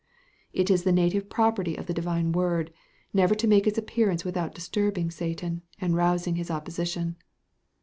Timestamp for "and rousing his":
5.79-6.49